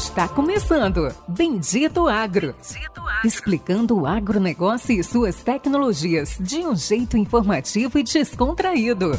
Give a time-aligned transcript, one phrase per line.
[0.00, 2.54] Está começando Bendito Agro.
[2.54, 3.20] Bendito Agro.
[3.22, 9.10] Explicando o agronegócio e suas tecnologias de um jeito informativo e descontraído.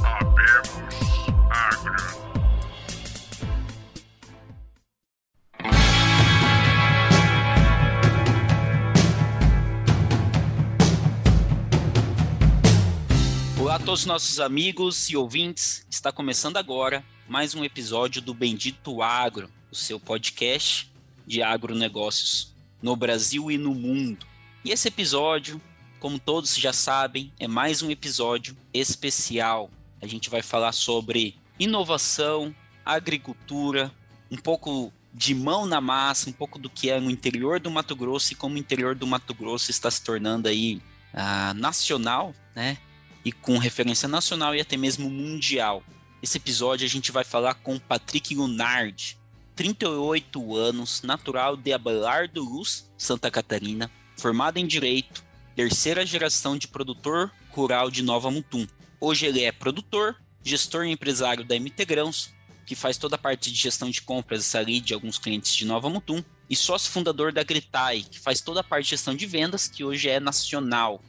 [13.59, 15.85] Olá a todos os nossos amigos e ouvintes.
[15.91, 20.91] Está começando agora mais um episódio do Bendito Agro, o seu podcast
[21.25, 24.25] de agronegócios no Brasil e no mundo.
[24.65, 25.61] E esse episódio,
[25.99, 29.71] como todos já sabem, é mais um episódio especial.
[30.01, 32.53] A gente vai falar sobre inovação,
[32.85, 33.91] agricultura,
[34.29, 37.95] um pouco de mão na massa, um pouco do que é no interior do Mato
[37.95, 40.81] Grosso e como o interior do Mato Grosso está se tornando aí
[41.13, 42.77] uh, nacional, né?
[43.23, 45.83] E com referência nacional e até mesmo mundial.
[46.21, 49.17] Esse episódio a gente vai falar com Patrick Lunardi,
[49.61, 55.23] 38 anos, natural de Abelardo Luz, Santa Catarina, formado em Direito,
[55.55, 58.65] terceira geração de produtor rural de Nova Mutum.
[58.99, 62.33] Hoje ele é produtor, gestor e empresário da MT Grãos,
[62.65, 65.91] que faz toda a parte de gestão de compras ali de alguns clientes de Nova
[65.91, 69.67] Mutum, e sócio fundador da Gritai, que faz toda a parte de gestão de vendas,
[69.67, 70.99] que hoje é nacional.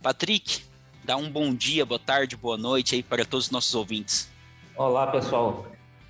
[0.00, 0.62] Patrick,
[1.02, 4.30] dá um bom dia, boa tarde, boa noite aí para todos os nossos ouvintes.
[4.76, 5.66] Olá, pessoal.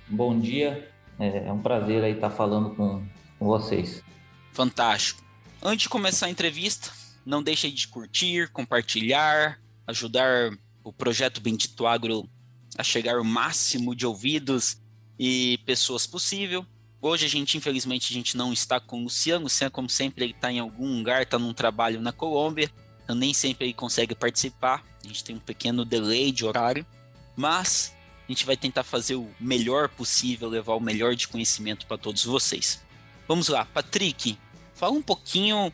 [0.07, 0.90] Bom dia.
[1.21, 3.05] É, é um prazer aí estar falando com,
[3.39, 4.03] vocês.
[4.51, 5.23] Fantástico.
[5.61, 6.91] Antes de começar a entrevista,
[7.23, 10.51] não deixe de curtir, compartilhar, ajudar
[10.83, 12.27] o projeto Bendito Agro
[12.75, 14.81] a chegar ao máximo de ouvidos
[15.19, 16.65] e pessoas possível.
[16.99, 19.41] Hoje a gente, infelizmente, a gente não está com o Luciano.
[19.41, 22.71] O Luciano, como sempre, ele está em algum lugar, está num trabalho na Colômbia.
[23.03, 24.83] Então nem sempre ele consegue participar.
[25.03, 26.85] A gente tem um pequeno delay de horário.
[27.35, 27.95] Mas
[28.31, 32.81] gente vai tentar fazer o melhor possível, levar o melhor de conhecimento para todos vocês.
[33.27, 34.37] Vamos lá, Patrick,
[34.73, 35.71] fala um pouquinho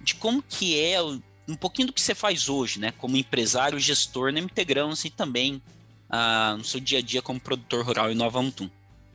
[0.00, 2.92] de como que é, um pouquinho do que você faz hoje, né?
[2.98, 5.60] Como empresário, gestor na Integramos e também
[6.08, 8.70] ah, no seu dia a dia como produtor rural em Nova Mutum.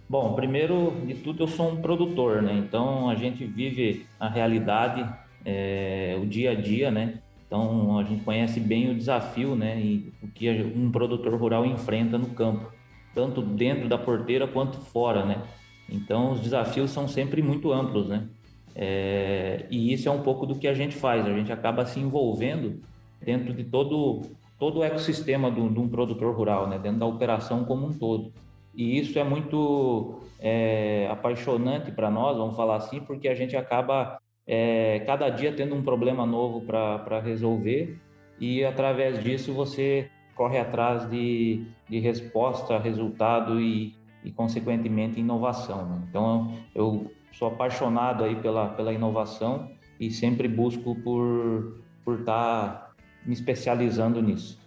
[0.10, 2.54] Bom, primeiro de tudo eu sou um produtor, né?
[2.54, 5.10] Então a gente vive a realidade,
[5.46, 7.20] é, o dia a dia, né?
[7.48, 9.80] Então a gente conhece bem o desafio, né?
[9.80, 12.72] E o que um produtor rural enfrenta no campo
[13.14, 15.42] tanto dentro da porteira quanto fora, né?
[15.90, 18.28] Então os desafios são sempre muito amplos, né?
[18.74, 21.26] É, e isso é um pouco do que a gente faz.
[21.26, 22.82] A gente acaba se envolvendo
[23.22, 24.22] dentro de todo
[24.58, 26.78] todo o ecossistema de um produtor rural, né?
[26.78, 28.32] Dentro da operação como um todo.
[28.76, 34.20] E isso é muito é, apaixonante para nós, vamos falar assim, porque a gente acaba
[34.48, 37.98] é, cada dia tendo um problema novo para resolver
[38.40, 43.94] e através disso você corre atrás de, de resposta, resultado e,
[44.24, 45.86] e consequentemente, inovação.
[45.86, 46.06] Né?
[46.10, 49.70] Então, eu sou apaixonado aí pela, pela inovação
[50.00, 54.60] e sempre busco por por estar tá me especializando nisso.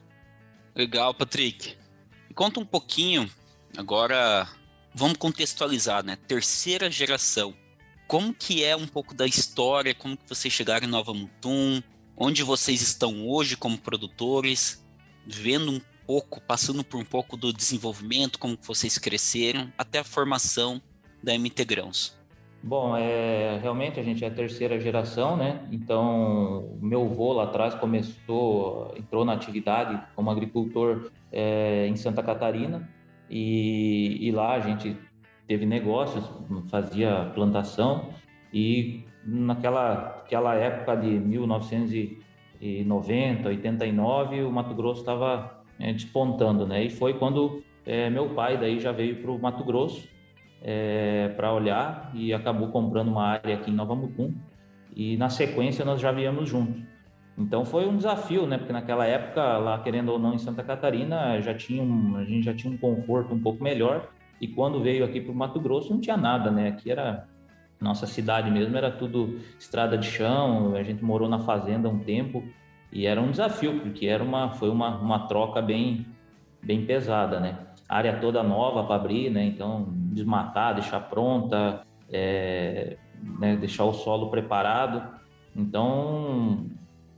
[0.75, 1.77] Legal, Patrick.
[2.35, 3.31] Conta um pouquinho,
[3.77, 4.49] agora
[4.93, 6.17] vamos contextualizar, né?
[6.17, 7.55] Terceira geração.
[8.07, 11.83] Como que é um pouco da história, como que vocês chegaram em Nova Mutum,
[12.17, 14.85] onde vocês estão hoje como produtores,
[15.27, 20.81] vendo um pouco, passando por um pouco do desenvolvimento, como vocês cresceram, até a formação
[21.23, 22.17] da MT Grãos?
[22.63, 25.69] Bom, é, realmente a gente é a terceira geração, né?
[25.71, 32.89] Então, meu avô lá atrás começou, entrou na atividade como agricultor é, em Santa Catarina
[33.29, 34.97] e, e, lá a gente
[35.47, 36.25] teve negócios,
[36.71, 38.09] fazia plantação
[38.51, 42.25] e naquela aquela época de 1900
[42.87, 46.85] 90, 89, o Mato Grosso estava é, despontando, né?
[46.85, 50.09] E foi quando é, meu pai daí já veio para o Mato Grosso
[50.63, 54.33] é, para olhar e acabou comprando uma área aqui em Nova Mutum
[54.97, 56.83] e na sequência nós já viemos juntos.
[57.37, 58.57] Então foi um desafio, né?
[58.59, 62.45] Porque naquela época, lá querendo ou não em Santa Catarina, já tinha um, a gente
[62.45, 64.09] já tinha um conforto um pouco melhor
[64.41, 66.69] e quando veio aqui para o Mato Grosso não tinha nada, né?
[66.69, 67.27] Aqui era
[67.81, 72.43] nossa cidade mesmo era tudo estrada de chão, a gente morou na fazenda um tempo
[72.95, 76.07] e era um desafio, porque era uma, foi uma, uma troca bem,
[76.63, 77.59] bem pesada, né?
[77.89, 79.45] Área toda nova para abrir, né?
[79.45, 82.97] Então, desmatar, deixar pronta, é,
[83.41, 83.57] né?
[83.57, 85.03] deixar o solo preparado.
[85.57, 86.67] Então,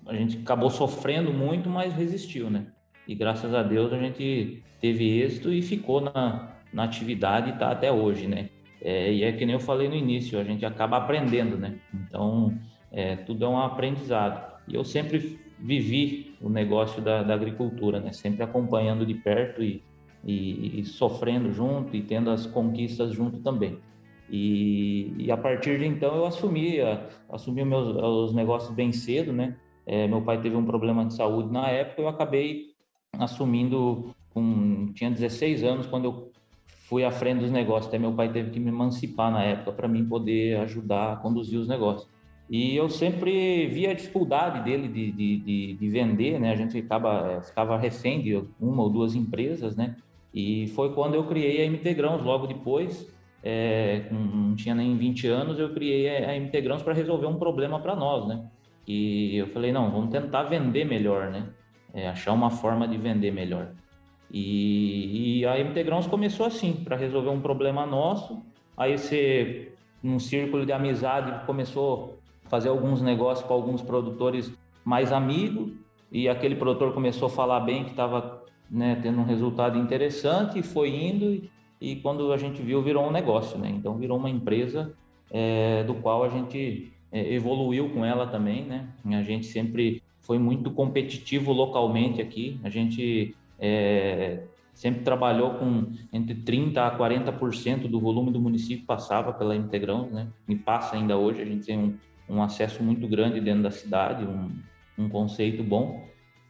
[0.07, 2.69] a gente acabou sofrendo muito, mas resistiu, né?
[3.07, 7.71] E graças a Deus a gente teve êxito e ficou na, na atividade e está
[7.71, 8.49] até hoje, né?
[8.81, 11.75] É, e é que nem eu falei no início, a gente acaba aprendendo, né?
[11.93, 12.57] Então,
[12.91, 14.57] é, tudo é um aprendizado.
[14.67, 18.13] E eu sempre vivi o negócio da, da agricultura, né?
[18.13, 19.83] Sempre acompanhando de perto e,
[20.25, 23.79] e, e, sofrendo junto e tendo as conquistas junto também.
[24.29, 26.79] E, e a partir de então eu assumi,
[27.29, 29.57] assumi meus, os negócios bem cedo, né?
[29.87, 32.75] É, meu pai teve um problema de saúde na época, eu acabei
[33.19, 36.33] assumindo com tinha 16 anos quando eu
[36.89, 37.87] fui à frente dos negócios.
[37.87, 41.59] Até meu pai teve que me emancipar na época para mim poder ajudar a conduzir
[41.59, 42.09] os negócios.
[42.49, 46.53] E eu sempre via a dificuldade dele de, de, de, de vender, né?
[46.53, 49.97] A gente ficava, é, ficava refém de uma ou duas empresas, né?
[50.33, 53.13] E foi quando eu criei a MT Grãos, logo depois,
[53.43, 57.81] é, não tinha nem 20 anos, eu criei a MT Grãos para resolver um problema
[57.81, 58.45] para nós, né?
[58.87, 61.49] E eu falei, não, vamos tentar vender melhor, né?
[61.93, 63.73] É, achar uma forma de vender melhor.
[64.31, 68.43] E, e a MT Grãos começou assim, para resolver um problema nosso.
[68.77, 69.73] Aí você,
[70.03, 72.16] num círculo de amizade, começou
[72.49, 74.53] fazer alguns negócios com alguns produtores
[74.85, 75.73] mais amigos
[76.11, 80.63] e aquele produtor começou a falar bem que estava né, tendo um resultado interessante e
[80.63, 81.51] foi indo e,
[81.81, 83.69] e, quando a gente viu virou um negócio, né?
[83.71, 84.93] Então virou uma empresa
[85.31, 88.89] é, do qual a gente é, evoluiu com ela também, né?
[89.13, 92.59] A gente sempre foi muito competitivo localmente aqui.
[92.65, 94.43] A gente é,
[94.75, 100.29] sempre trabalhou com entre 30% a 40% do volume do município passava pela Integrão, né?
[100.49, 101.43] E passa ainda hoje.
[101.43, 101.95] A gente tem um,
[102.29, 104.51] um acesso muito grande dentro da cidade, um,
[104.99, 106.05] um conceito bom.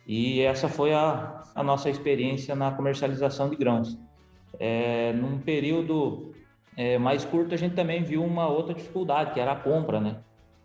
[0.06, 3.98] E essa foi a, a nossa experiência na comercialização de grãos.
[4.58, 6.32] É, num período
[6.76, 10.16] é, mais curto, a gente também viu uma outra dificuldade, que era a compra, né?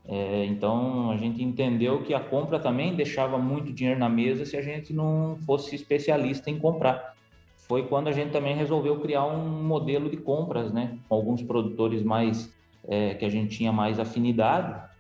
[0.08, 4.58] É, então, a gente entendeu que a compra também deixava muito dinheiro na mesa se
[4.58, 7.14] a gente não fosse especialista em comprar.
[7.68, 10.98] Foi quando a gente também resolveu criar um modelo de compras, né?
[11.08, 12.54] Com alguns produtores mais
[12.88, 14.91] é, que a gente tinha mais afinidade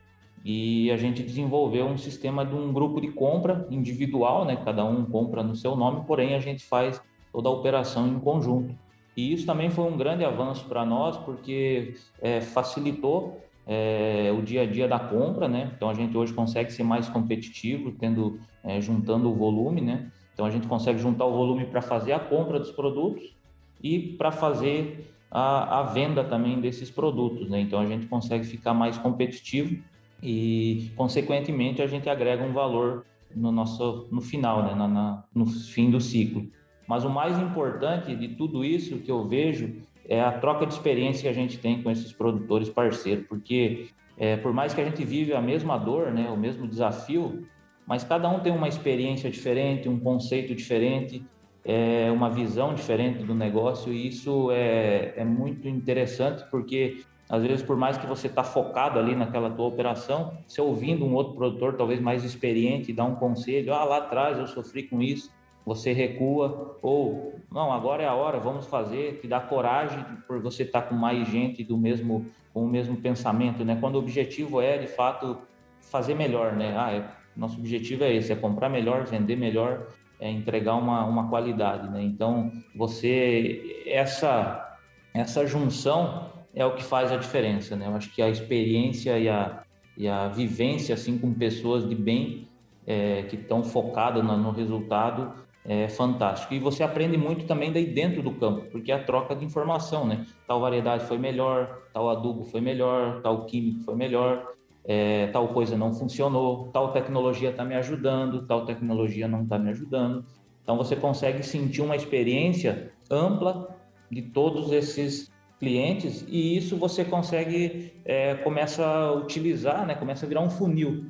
[0.43, 4.55] e a gente desenvolveu um sistema de um grupo de compra individual, né?
[4.63, 7.01] Cada um compra no seu nome, porém a gente faz
[7.31, 8.75] toda a operação em conjunto.
[9.15, 14.63] E isso também foi um grande avanço para nós, porque é, facilitou é, o dia
[14.63, 15.71] a dia da compra, né?
[15.75, 20.11] Então a gente hoje consegue ser mais competitivo, tendo é, juntando o volume, né?
[20.33, 23.35] Então a gente consegue juntar o volume para fazer a compra dos produtos
[23.83, 27.61] e para fazer a, a, venda também desses produtos, né?
[27.61, 29.81] Então a gente consegue ficar mais competitivo
[30.21, 35.45] e, consequentemente, a gente agrega um valor no nosso no final, né, na, na, no
[35.45, 36.47] fim do ciclo.
[36.87, 41.23] Mas o mais importante de tudo isso que eu vejo é a troca de experiência
[41.23, 43.87] que a gente tem com esses produtores parceiros, porque
[44.17, 47.47] é, por mais que a gente vive a mesma dor, né, o mesmo desafio,
[47.87, 51.25] mas cada um tem uma experiência diferente, um conceito diferente,
[51.63, 57.63] é, uma visão diferente do negócio, e isso é, é muito interessante porque às vezes,
[57.63, 61.77] por mais que você está focado ali naquela tua operação, se ouvindo um outro produtor,
[61.77, 65.31] talvez mais experiente, dar um conselho, ah, lá atrás eu sofri com isso,
[65.65, 70.63] você recua, ou não, agora é a hora, vamos fazer, te dá coragem por você
[70.63, 73.77] estar tá com mais gente do mesmo, com o mesmo pensamento, né?
[73.79, 75.37] Quando o objetivo é, de fato,
[75.79, 76.75] fazer melhor, né?
[76.77, 79.87] Ah, é, nosso objetivo é esse, é comprar melhor, vender melhor,
[80.19, 82.03] é entregar uma, uma qualidade, né?
[82.03, 84.77] Então, você, essa,
[85.13, 87.87] essa junção é o que faz a diferença, né?
[87.87, 89.63] Eu acho que a experiência e a,
[89.97, 92.47] e a vivência, assim, com pessoas de bem,
[92.85, 95.33] é, que estão focadas no, no, resultado,
[95.63, 96.53] é fantástico.
[96.53, 100.05] E você aprende muito também daí dentro do campo, porque é a troca de informação,
[100.05, 100.25] né?
[100.47, 104.51] Tal variedade foi melhor, tal adubo foi melhor, tal químico foi melhor,
[104.83, 109.69] é, tal coisa não funcionou, tal tecnologia está me ajudando, tal tecnologia não está me
[109.69, 110.25] ajudando.
[110.63, 113.77] Então você consegue sentir uma experiência ampla
[114.09, 115.30] de todos esses
[115.61, 119.93] clientes e isso você consegue é, começa a utilizar, né?
[119.93, 121.05] Começa a virar um funil.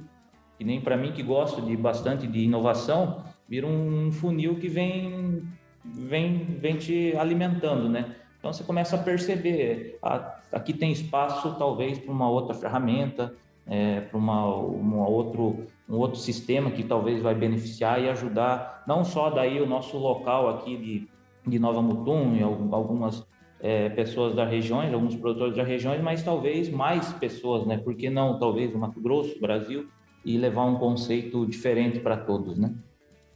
[0.59, 5.41] E nem para mim que gosto de bastante de inovação, vira um funil que vem
[5.85, 8.13] vem vem te alimentando, né?
[8.37, 13.33] Então você começa a perceber, ah, aqui tem espaço talvez para uma outra ferramenta,
[13.65, 19.05] é, para uma, uma outro um outro sistema que talvez vai beneficiar e ajudar não
[19.05, 21.07] só daí o nosso local aqui de,
[21.49, 23.25] de Nova Mutum e algumas
[23.61, 27.77] é, pessoas da região, alguns produtores da região, mas talvez mais pessoas, né?
[27.77, 29.87] Por que não, talvez, o Mato Grosso, Brasil,
[30.25, 32.73] e levar um conceito diferente para todos, né?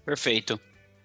[0.04, 0.60] Perfeito.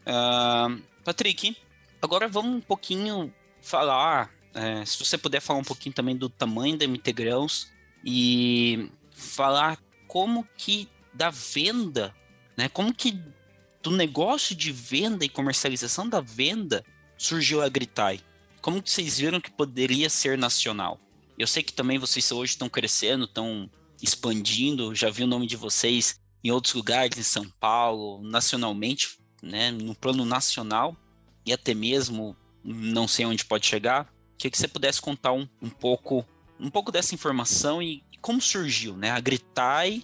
[0.06, 1.54] Uh, Patrick,
[2.00, 6.78] agora vamos um pouquinho falar, é, se você puder falar um pouquinho também do tamanho
[6.78, 7.70] da MT Grãos
[8.02, 12.14] e falar como que da venda,
[12.56, 12.70] né?
[12.70, 13.20] Como que
[13.82, 16.82] do negócio de venda e comercialização da venda
[17.18, 18.20] surgiu a Gritai?
[18.60, 20.98] Como vocês viram que poderia ser nacional?
[21.38, 23.70] Eu sei que também vocês hoje estão crescendo, estão
[24.02, 29.70] expandindo, já vi o nome de vocês em outros lugares, em São Paulo, nacionalmente, né,
[29.70, 30.96] no plano nacional,
[31.44, 34.12] e até mesmo não sei onde pode chegar.
[34.36, 36.24] Queria que você pudesse contar um, um pouco
[36.58, 39.10] um pouco dessa informação e, e como surgiu, né?
[39.10, 40.02] A Gritai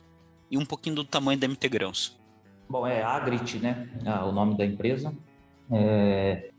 [0.51, 2.19] e um pouquinho do tamanho da MT Grãos.
[2.69, 3.89] Bom, é Agrit, né?
[4.05, 5.15] Ah, o nome da empresa.
[5.71, 6.51] É...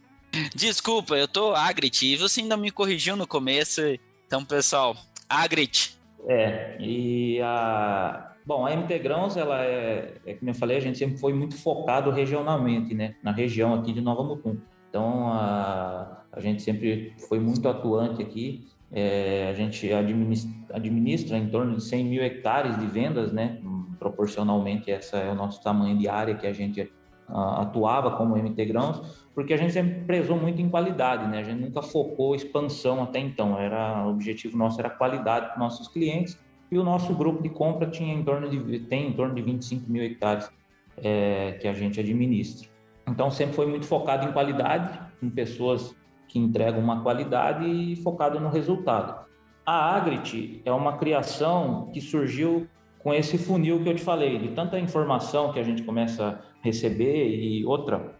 [0.56, 3.82] Desculpa, eu tô Agrit e você ainda me corrigiu no começo.
[4.26, 4.96] Então, pessoal,
[5.30, 5.98] Agrit.
[6.28, 8.34] É, e a.
[8.46, 11.58] Bom, a MT Grãos, ela é, é, como eu falei, a gente sempre foi muito
[11.58, 13.16] focado regionalmente, né?
[13.22, 14.58] Na região aqui de Nova Mutum.
[14.90, 18.68] Então, a, a gente sempre foi muito atuante aqui.
[18.90, 23.60] É, a gente administra, administra, em torno de 100 mil hectares de vendas, né?
[24.00, 26.90] Proporcionalmente, essa é o nosso tamanho de área que a gente
[27.30, 31.40] atuava como MT Grãos, porque a gente sempre prezou muito em qualidade, né?
[31.40, 33.58] A gente nunca focou expansão até então.
[33.60, 36.40] Era o objetivo nosso era qualidade para nossos clientes
[36.72, 39.90] e o nosso grupo de compra tinha em torno de tem em torno de 25
[39.92, 40.50] mil hectares
[40.98, 42.68] é, que a gente administra.
[43.08, 45.96] Então sempre foi muito focado em qualidade, em pessoas
[46.28, 49.26] que entregam uma qualidade e focado no resultado.
[49.66, 52.68] A Agrit é uma criação que surgiu
[53.00, 57.28] com esse funil que eu te falei, de tanta informação que a gente começa receber
[57.28, 58.16] e outra,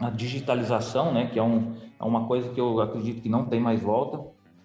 [0.00, 3.60] a digitalização, né, que é, um, é uma coisa que eu acredito que não tem
[3.60, 4.18] mais volta.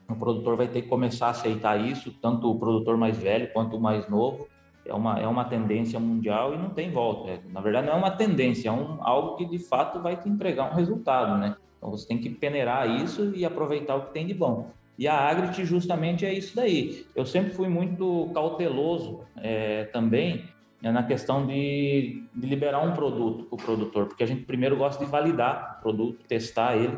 [0.10, 3.78] O produtor vai ter que começar a aceitar isso, tanto o produtor mais velho quanto
[3.78, 4.48] o mais novo.
[4.86, 7.30] É uma, é uma tendência mundial e não tem volta.
[7.30, 10.28] É, na verdade, não é uma tendência, é um, algo que de fato vai te
[10.28, 11.56] entregar um resultado, né?
[11.78, 14.72] Então você tem que peneirar isso e aproveitar o que tem de bom.
[14.98, 17.06] E a Agrit justamente é isso daí.
[17.16, 20.44] Eu sempre fui muito cauteloso é, também
[20.82, 24.78] é, na questão de, de liberar um produto para o produtor, porque a gente primeiro
[24.78, 26.98] gosta de validar o produto, testar ele.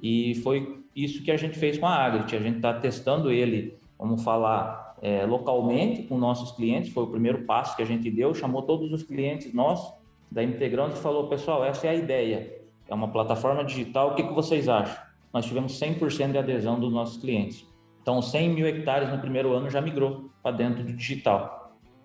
[0.00, 2.34] E foi isso que a gente fez com a Agrit.
[2.34, 6.92] A gente está testando ele, vamos falar, é, localmente com nossos clientes.
[6.92, 8.34] Foi o primeiro passo que a gente deu.
[8.34, 9.94] Chamou todos os clientes nossos
[10.30, 12.60] da Integrante e falou: pessoal, essa é a ideia.
[12.88, 14.10] É uma plataforma digital.
[14.10, 15.12] O que, que vocês acham?
[15.32, 17.66] nós tivemos 100% de adesão dos nossos clientes.
[18.02, 21.61] Então, 100 mil hectares no primeiro ano já migrou para dentro do digital,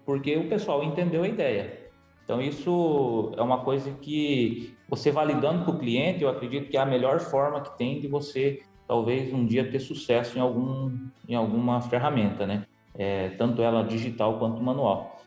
[0.08, 1.90] porque o pessoal entendeu a ideia.
[2.24, 6.80] Então, isso é uma coisa que você validando para o cliente, eu acredito que é
[6.80, 10.98] a melhor forma que tem de você, talvez, um dia ter sucesso em, algum,
[11.28, 12.66] em alguma ferramenta, né?
[12.96, 15.20] É, tanto ela digital quanto manual.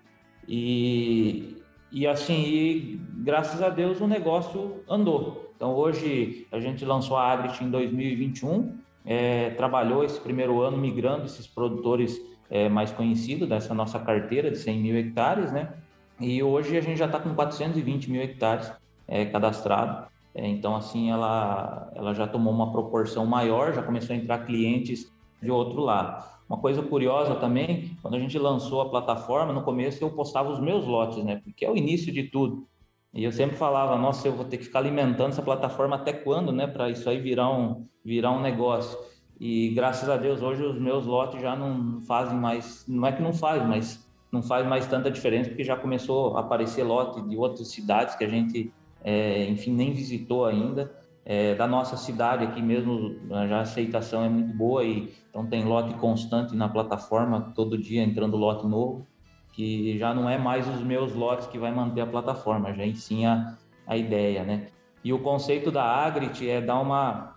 [0.48, 1.58] E,
[1.92, 5.52] e assim, e, graças a Deus, o negócio andou.
[5.54, 11.26] Então, hoje, a gente lançou a Agrit em 2021, é, trabalhou esse primeiro ano migrando
[11.26, 12.18] esses produtores
[12.50, 15.72] é, mais conhecidos dessa nossa carteira de 100 mil hectares, né?
[16.20, 18.70] E hoje a gente já está com 420 mil hectares
[19.06, 20.08] é, cadastrado.
[20.34, 25.10] É, então, assim, ela, ela já tomou uma proporção maior, já começou a entrar clientes
[25.40, 26.22] de outro lado.
[26.48, 30.60] Uma coisa curiosa também, quando a gente lançou a plataforma, no começo eu postava os
[30.60, 31.40] meus lotes, né?
[31.42, 32.66] Porque é o início de tudo.
[33.14, 36.52] E eu sempre falava, nossa, eu vou ter que ficar alimentando essa plataforma até quando,
[36.52, 38.98] né, para isso aí virar um, virar um negócio.
[39.40, 43.22] E graças a Deus hoje os meus lotes já não fazem mais, não é que
[43.22, 47.36] não faz, mas não faz mais tanta diferença porque já começou a aparecer lote de
[47.36, 48.70] outras cidades que a gente,
[49.02, 50.94] é, enfim, nem visitou ainda.
[51.24, 53.14] É, da nossa cidade aqui mesmo,
[53.48, 58.02] já a aceitação é muito boa e então tem lote constante na plataforma, todo dia
[58.02, 59.06] entrando lote novo
[59.52, 63.26] que já não é mais os meus lotes que vai manter a plataforma, já sim
[63.26, 63.56] a,
[63.86, 64.68] a ideia, né?
[65.02, 67.36] E o conceito da Agrit é dar uma,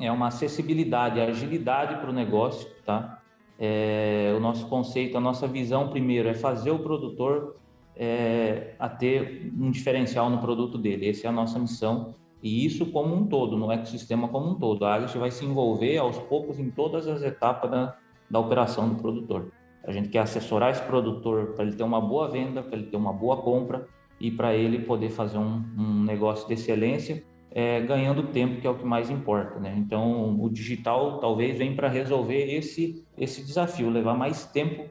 [0.00, 3.20] é uma acessibilidade, agilidade para o negócio, tá?
[3.58, 7.56] É, o nosso conceito, a nossa visão primeiro é fazer o produtor
[7.96, 11.08] é, a ter um diferencial no produto dele.
[11.08, 14.84] Essa é a nossa missão e isso como um todo, no ecossistema como um todo.
[14.84, 17.96] A Agrit vai se envolver aos poucos em todas as etapas da,
[18.28, 19.52] da operação do produtor.
[19.82, 22.96] A gente quer assessorar esse produtor para ele ter uma boa venda, para ele ter
[22.96, 23.86] uma boa compra
[24.20, 27.24] e para ele poder fazer um, um negócio de excelência,
[27.56, 29.60] é, ganhando tempo, que é o que mais importa.
[29.60, 29.72] Né?
[29.78, 34.88] Então, o digital talvez venha para resolver esse, esse desafio, levar mais tempo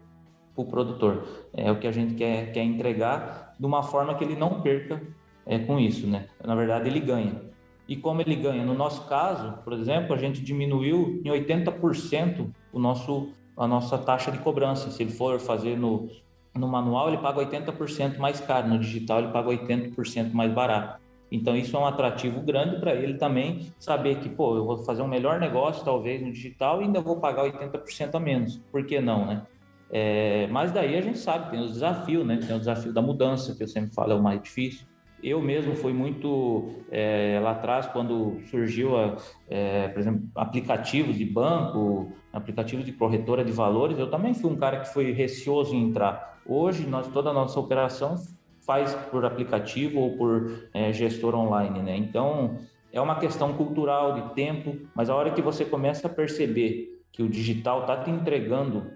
[0.56, 1.28] para o produtor.
[1.54, 5.02] É o que a gente quer, quer entregar de uma forma que ele não perca
[5.46, 6.08] é, com isso.
[6.08, 6.28] Né?
[6.42, 7.42] Na verdade, ele ganha.
[7.86, 8.64] E como ele ganha?
[8.64, 14.32] No nosso caso, por exemplo, a gente diminuiu em 80% o nosso a nossa taxa
[14.32, 14.90] de cobrança.
[14.90, 16.10] Se ele for fazer no,
[16.56, 21.03] no manual, ele paga 80% mais caro, no digital, ele paga 80% mais barato.
[21.34, 25.02] Então, isso é um atrativo grande para ele também saber que, pô, eu vou fazer
[25.02, 28.62] um melhor negócio, talvez, no digital e ainda vou pagar 80% a menos.
[28.72, 29.42] Por que não, né?
[29.90, 32.38] É, mas daí a gente sabe, tem os desafios, né?
[32.38, 34.86] Tem o desafio da mudança, que eu sempre falo é o mais difícil.
[35.24, 39.18] Eu mesmo fui muito é, lá atrás, quando surgiu, a,
[39.50, 44.56] é, por exemplo, aplicativos de banco, aplicativos de corretora de valores, eu também fui um
[44.56, 46.38] cara que foi receoso em entrar.
[46.46, 48.18] Hoje, nós, toda a nossa operação
[48.66, 51.98] faz por aplicativo ou por é, gestor online, né?
[51.98, 52.58] Então,
[52.92, 57.22] é uma questão cultural de tempo, mas a hora que você começa a perceber que
[57.24, 58.92] o digital está te entregando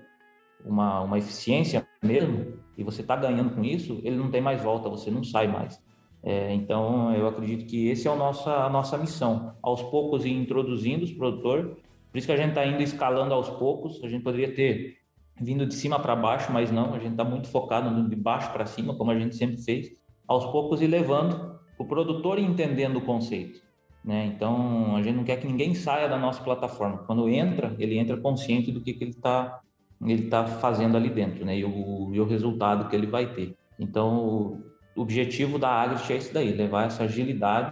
[0.65, 4.89] uma, uma eficiência mesmo, e você está ganhando com isso, ele não tem mais volta,
[4.89, 5.81] você não sai mais.
[6.23, 9.55] É, então, eu acredito que esse é o nosso, a nossa missão.
[9.61, 11.65] Aos poucos ir introduzindo os produtores,
[12.11, 14.97] por isso que a gente está indo escalando aos poucos, a gente poderia ter
[15.39, 18.51] vindo de cima para baixo, mas não, a gente está muito focado no de baixo
[18.51, 19.91] para cima, como a gente sempre fez,
[20.27, 23.61] aos poucos e levando o produtor entendendo o conceito.
[24.03, 24.25] Né?
[24.25, 26.99] Então, a gente não quer que ninguém saia da nossa plataforma.
[26.99, 29.61] Quando entra, ele entra consciente do que, que ele está
[30.05, 31.57] ele tá fazendo ali dentro né?
[31.57, 33.57] e, o, e o resultado que ele vai ter.
[33.79, 34.61] Então,
[34.95, 37.71] o objetivo da Agrit é isso daí, levar essa agilidade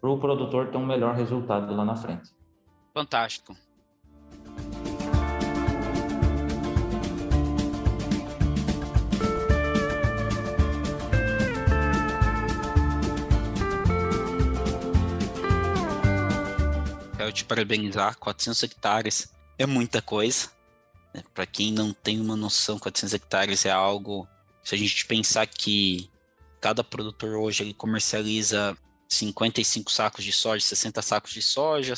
[0.00, 2.30] para o produtor ter um melhor resultado lá na frente.
[2.92, 3.56] Fantástico.
[17.26, 18.16] Quero te parabenizar.
[18.18, 19.28] 400 hectares
[19.58, 20.50] é muita coisa.
[21.12, 21.22] Né?
[21.34, 24.28] Para quem não tem uma noção, 400 hectares é algo.
[24.62, 26.10] Se a gente pensar que
[26.60, 28.76] cada produtor hoje ele comercializa
[29.08, 31.94] 55 sacos de soja, 60 sacos de soja,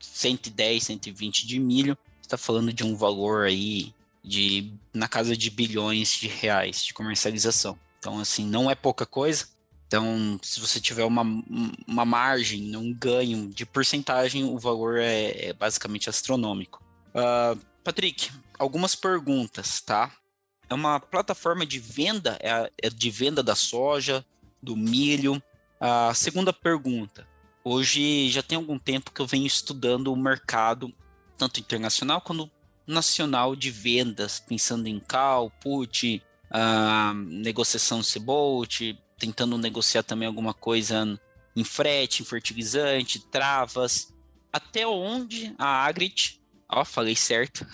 [0.00, 6.10] 110, 120 de milho, está falando de um valor aí de na casa de bilhões
[6.18, 7.78] de reais de comercialização.
[7.98, 9.46] Então, assim, não é pouca coisa.
[9.86, 11.22] Então, se você tiver uma,
[11.86, 16.82] uma margem, um ganho de porcentagem, o valor é, é basicamente astronômico.
[17.10, 20.12] Uh, Patrick, algumas perguntas, tá?
[20.68, 24.24] É uma plataforma de venda, é, é de venda da soja,
[24.60, 25.40] do milho.
[25.78, 27.26] A segunda pergunta.
[27.62, 30.92] Hoje já tem algum tempo que eu venho estudando o mercado,
[31.38, 32.50] tanto internacional quanto
[32.86, 41.18] nacional de vendas, pensando em cal, put, uh, negociação cebolt, tentando negociar também alguma coisa
[41.54, 44.14] em frete, em fertilizante, travas.
[44.52, 47.66] Até onde a Agrit, ó, falei certo.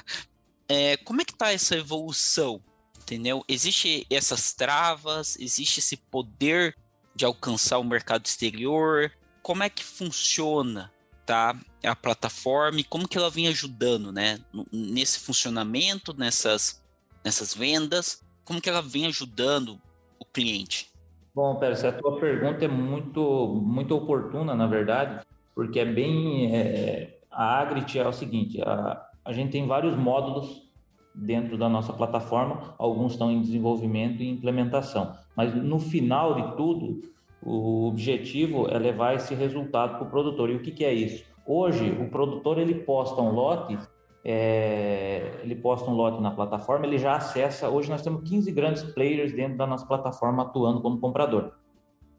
[0.68, 2.62] é, como é que tá essa evolução?
[2.98, 3.44] Entendeu?
[3.48, 6.76] Existe essas travas, existe esse poder
[7.14, 9.12] de alcançar o mercado exterior?
[9.42, 10.92] Como é que funciona,
[11.26, 11.58] tá?
[11.82, 14.38] A plataforma e como que ela vem ajudando, né?
[14.70, 16.82] Nesse funcionamento, nessas,
[17.24, 19.80] nessas vendas, como que ela vem ajudando
[20.20, 20.90] o cliente?
[21.34, 26.54] Bom, Pérez, a tua pergunta é muito, muito oportuna, na verdade, porque é bem.
[26.54, 30.68] É, a Agrit é o seguinte: a, a gente tem vários módulos
[31.14, 37.00] dentro da nossa plataforma, alguns estão em desenvolvimento e implementação, mas no final de tudo,
[37.42, 40.50] o objetivo é levar esse resultado para o produtor.
[40.50, 41.24] E o que, que é isso?
[41.46, 43.78] Hoje, o produtor ele posta um lote
[44.24, 47.68] é, ele posta um lote na plataforma, ele já acessa.
[47.68, 51.52] Hoje nós temos 15 grandes players dentro da nossa plataforma atuando como comprador.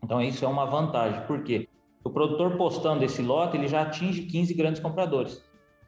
[0.04, 1.70] Então isso é uma vantagem, porque
[2.04, 5.44] o produtor postando esse lote, ele já atinge 15 grandes compradores.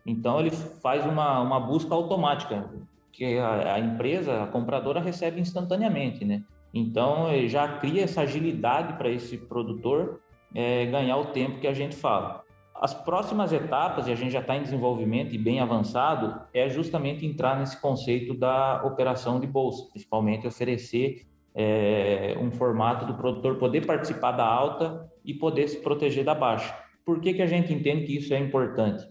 [0.06, 2.70] Então ele faz uma, uma busca automática,
[3.12, 6.44] que a, a empresa, a compradora recebe instantaneamente, né?
[6.74, 10.20] Então já cria essa agilidade para esse produtor
[10.54, 12.44] é, ganhar o tempo que a gente fala.
[12.76, 17.26] As próximas etapas, e a gente já está em desenvolvimento e bem avançado, é justamente
[17.26, 23.86] entrar nesse conceito da operação de bolsa, principalmente oferecer é, um formato do produtor poder
[23.86, 26.76] participar da alta e poder se proteger da baixa.
[27.06, 29.08] Por que, que a gente entende que isso é importante?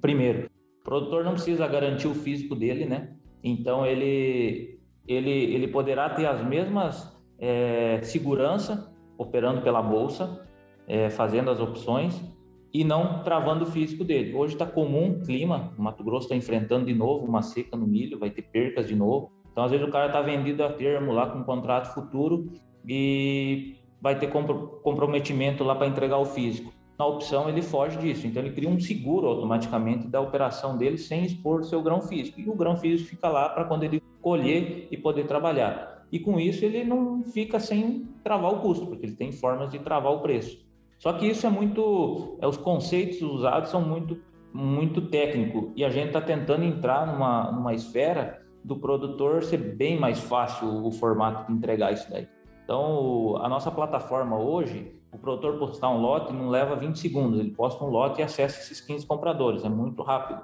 [0.00, 0.50] Primeiro,
[0.80, 3.14] o produtor não precisa garantir o físico dele, né?
[3.42, 10.46] Então ele ele ele poderá ter as mesmas é, segurança operando pela bolsa,
[10.88, 12.33] é, fazendo as opções
[12.74, 14.34] e não travando o físico dele.
[14.34, 17.86] Hoje está comum o clima, o Mato Grosso está enfrentando de novo uma seca no
[17.86, 19.30] milho, vai ter percas de novo.
[19.52, 22.50] Então, às vezes, o cara está vendido a termo lá com um contrato futuro
[22.84, 26.72] e vai ter comprometimento lá para entregar o físico.
[26.98, 28.26] Na opção, ele foge disso.
[28.26, 32.40] Então, ele cria um seguro automaticamente da operação dele sem expor seu grão físico.
[32.40, 36.04] E o grão físico fica lá para quando ele colher e poder trabalhar.
[36.10, 39.78] E com isso, ele não fica sem travar o custo, porque ele tem formas de
[39.78, 40.64] travar o preço.
[40.98, 44.18] Só que isso é muito, é, os conceitos usados são muito,
[44.52, 49.98] muito técnico e a gente está tentando entrar numa, numa esfera do produtor ser bem
[49.98, 52.26] mais fácil o formato de entregar isso daí.
[52.64, 57.50] Então, a nossa plataforma hoje, o produtor postar um lote não leva 20 segundos, ele
[57.50, 60.40] posta um lote e acessa esses 15 compradores, é muito rápido.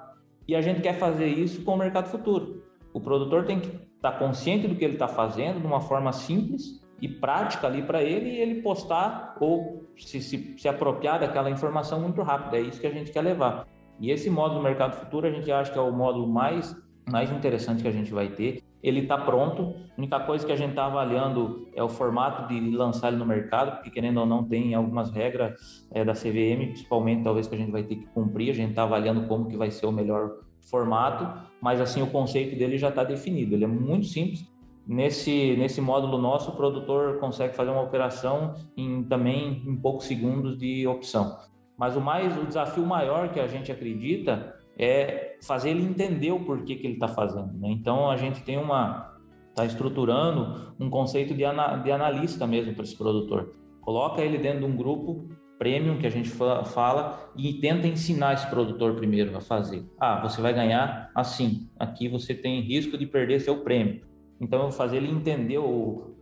[0.47, 2.63] E a gente quer fazer isso com o mercado futuro.
[2.93, 6.11] O produtor tem que estar tá consciente do que ele está fazendo de uma forma
[6.11, 11.49] simples e prática ali para ele e ele postar ou se, se, se apropriar daquela
[11.49, 12.55] informação muito rápido.
[12.55, 13.67] É isso que a gente quer levar.
[13.99, 16.75] E esse módulo do mercado futuro a gente acha que é o módulo mais
[17.09, 18.63] mais interessante que a gente vai ter.
[18.81, 19.75] Ele está pronto.
[19.91, 23.25] A única coisa que a gente está avaliando é o formato de lançar ele no
[23.25, 27.57] mercado, porque querendo ou não tem algumas regras é, da CVM, principalmente talvez que a
[27.57, 28.49] gente vai ter que cumprir.
[28.49, 30.31] A gente está avaliando como que vai ser o melhor
[30.69, 33.55] formato, mas assim o conceito dele já está definido.
[33.55, 34.49] Ele é muito simples.
[34.87, 40.57] Nesse, nesse módulo nosso, o produtor consegue fazer uma operação em também em poucos segundos
[40.57, 41.37] de opção.
[41.77, 46.39] Mas o mais, o desafio maior que a gente acredita é fazer ele entender o
[46.39, 47.53] porquê que ele está fazendo.
[47.53, 47.69] Né?
[47.71, 49.11] Então a gente tem uma
[49.51, 53.53] está estruturando um conceito de, ana, de analista mesmo para esse produtor.
[53.81, 55.27] Coloca ele dentro de um grupo
[55.59, 59.85] premium que a gente fala e tenta ensinar esse produtor primeiro a fazer.
[59.99, 61.69] Ah, você vai ganhar assim.
[61.77, 64.01] Aqui você tem risco de perder seu prêmio.
[64.41, 65.59] Então eu fazer ele entender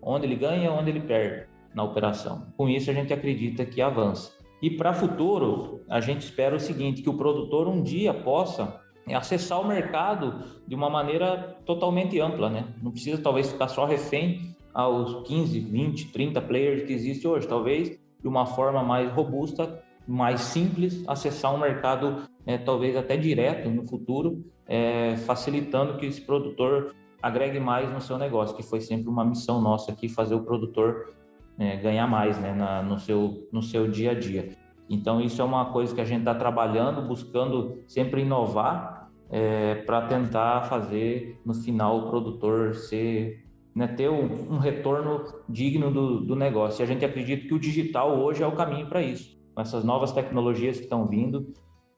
[0.02, 2.48] onde ele ganha onde ele perde na operação.
[2.58, 4.34] Com isso a gente acredita que avança.
[4.62, 9.62] E para futuro, a gente espera o seguinte, que o produtor um dia possa acessar
[9.62, 12.66] o mercado de uma maneira totalmente ampla, né?
[12.84, 17.98] Não precisa talvez ficar só refém aos 15, 20, 30 players que existe hoje, talvez
[18.22, 23.88] de uma forma mais robusta, mais simples, acessar um mercado é, talvez até direto no
[23.88, 29.26] futuro, é, facilitando que esse produtor agregue mais no seu negócio, que foi sempre uma
[29.26, 31.14] missão nossa aqui, fazer o produtor
[31.60, 34.50] né, ganhar mais né, na, no, seu, no seu dia a dia.
[34.90, 40.04] Então, isso é uma coisa que a gente está trabalhando, buscando sempre inovar é, para
[40.08, 46.36] tentar fazer no final o produtor ser, né, ter um, um retorno digno do, do
[46.36, 46.82] negócio.
[46.82, 49.38] E a gente acredita que o digital hoje é o caminho para isso.
[49.54, 51.54] Com essas novas tecnologias que estão vindo,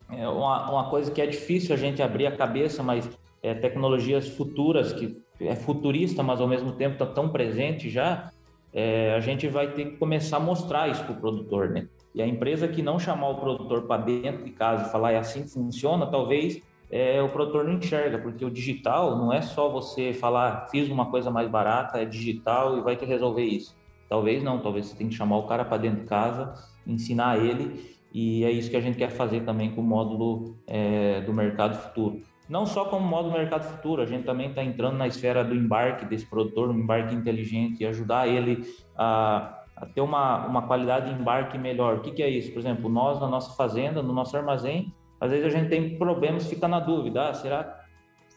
[0.09, 3.07] é uma, uma coisa que é difícil a gente abrir a cabeça, mas
[3.41, 8.31] é, tecnologias futuras, que é futurista, mas ao mesmo tempo está tão presente já,
[8.73, 11.87] é, a gente vai ter que começar a mostrar isso para o produtor, né?
[12.13, 15.17] E a empresa que não chamar o produtor para dentro de casa e falar é
[15.17, 19.69] assim que funciona, talvez é, o produtor não enxerga, porque o digital não é só
[19.69, 23.75] você falar fiz uma coisa mais barata, é digital e vai te resolver isso.
[24.09, 26.53] Talvez não, talvez você tenha que chamar o cara para dentro de casa,
[26.85, 31.21] ensinar ele, e é isso que a gente quer fazer também com o módulo é,
[31.21, 32.21] do mercado futuro
[32.51, 36.03] não só como modo mercado futuro, a gente também está entrando na esfera do embarque
[36.03, 41.17] desse produtor, um embarque inteligente, e ajudar ele a, a, ter uma, uma qualidade de
[41.17, 41.95] embarque melhor.
[41.95, 42.51] O que, que é isso?
[42.51, 46.45] Por exemplo, nós na nossa fazenda, no nosso armazém, às vezes a gente tem problemas,
[46.45, 47.79] fica na dúvida, ah, será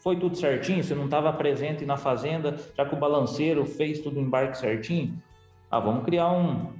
[0.01, 0.81] foi tudo certinho?
[0.81, 5.21] Você não estava presente na fazenda, já que o balanceiro fez tudo o embarque certinho?
[5.69, 6.71] Ah, vamos criar um,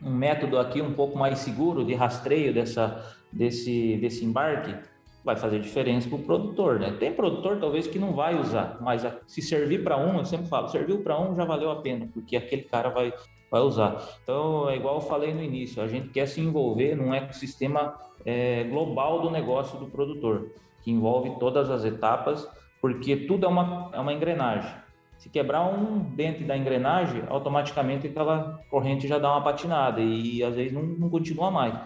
[0.00, 4.76] um método aqui um pouco mais seguro de rastreio dessa, desse, desse embarque
[5.24, 6.94] vai fazer diferença para o produtor, né?
[7.00, 10.68] Tem produtor talvez que não vai usar, mas se servir para um, eu sempre falo,
[10.68, 13.12] serviu para um já valeu a pena, porque aquele cara vai
[13.54, 14.02] vai usar.
[14.20, 17.94] Então, é igual eu falei no início, a gente quer se envolver num ecossistema
[18.26, 20.50] é, global do negócio do produtor,
[20.82, 22.48] que envolve todas as etapas,
[22.80, 24.74] porque tudo é uma, é uma engrenagem.
[25.18, 30.56] Se quebrar um dente da engrenagem, automaticamente aquela corrente já dá uma patinada e às
[30.56, 31.78] vezes não, não continua mais.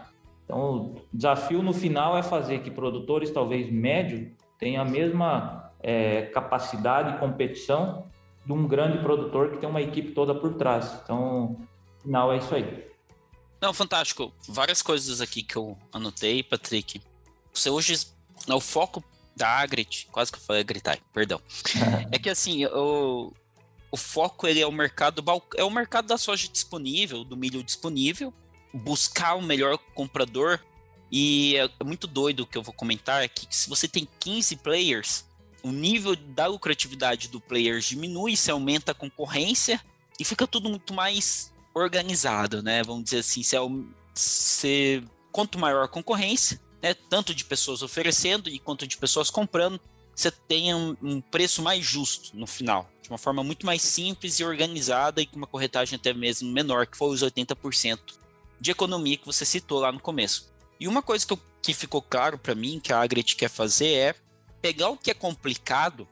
[0.48, 6.22] Então, o desafio no final é fazer que produtores, talvez médio, tenham a mesma é,
[6.22, 8.06] capacidade e competição
[8.46, 11.00] de um grande produtor que tem uma equipe toda por trás.
[11.04, 11.58] Então,
[11.96, 12.88] no final é isso aí.
[13.60, 14.32] Não, fantástico.
[14.48, 17.02] Várias coisas aqui que eu anotei, Patrick.
[17.52, 18.06] Você hoje,
[18.48, 19.04] o foco
[19.36, 21.42] da Agrit, quase que eu falei gritar, perdão.
[22.10, 23.34] é que assim, o,
[23.90, 25.22] o foco ele é o mercado
[25.56, 28.32] é o mercado da soja disponível, do milho disponível,
[28.72, 30.60] buscar o melhor comprador.
[31.10, 34.56] E é muito doido o que eu vou comentar é que se você tem 15
[34.56, 35.24] players,
[35.62, 39.80] o nível da lucratividade do player diminui, se aumenta a concorrência
[40.18, 42.82] e fica tudo muito mais organizado, né?
[42.82, 43.60] Vamos dizer assim, se, é
[44.14, 45.02] se
[45.32, 49.80] quanto maior a concorrência, né, tanto de pessoas oferecendo e quanto de pessoas comprando,
[50.14, 54.40] você tem um, um, preço mais justo no final, de uma forma muito mais simples
[54.40, 57.98] e organizada e com uma corretagem até mesmo menor, que foi os 80%
[58.60, 60.52] de economia que você citou lá no começo.
[60.80, 63.92] E uma coisa que, eu, que ficou claro para mim que a Agrit quer fazer
[63.92, 64.14] é
[64.60, 66.06] pegar o que é complicado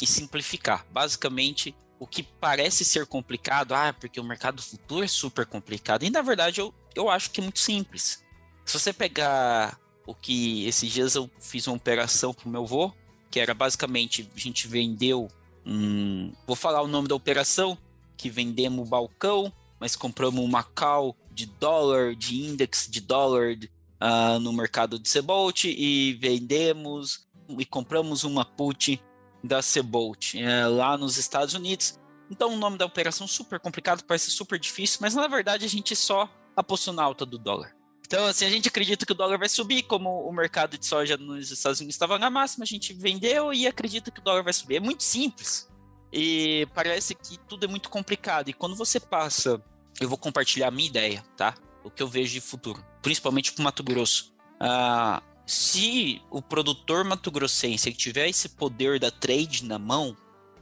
[0.00, 0.86] e simplificar.
[0.90, 6.04] Basicamente, o que parece ser complicado, ah, porque o mercado futuro é super complicado.
[6.04, 8.22] E na verdade eu, eu acho que é muito simples.
[8.64, 12.92] Se você pegar o que esses dias eu fiz uma operação pro meu avô,
[13.30, 15.28] que era basicamente a gente vendeu
[15.66, 16.32] um.
[16.46, 17.76] Vou falar o nome da operação,
[18.16, 23.56] que vendemos o balcão, mas compramos um Macau de dólar, de index de dólar
[24.02, 29.00] uh, no mercado de Cebolt e vendemos e compramos uma put
[29.42, 31.96] da Cebolt uh, lá nos Estados Unidos.
[32.28, 35.94] Então o nome da operação super complicado, parece super difícil, mas na verdade a gente
[35.94, 37.72] só apostou na alta do dólar.
[38.04, 41.16] Então, assim, a gente acredita que o dólar vai subir, como o mercado de soja
[41.18, 44.52] nos Estados Unidos estava na máxima, a gente vendeu e acredita que o dólar vai
[44.52, 44.76] subir.
[44.76, 45.68] É muito simples.
[46.10, 48.48] E parece que tudo é muito complicado.
[48.48, 49.62] E quando você passa,
[50.00, 51.54] eu vou compartilhar a minha ideia, tá?
[51.84, 54.32] O que eu vejo de futuro, principalmente para o Mato Grosso.
[54.60, 60.14] Ah, se o produtor mato-grossense tiver esse poder da trade na mão,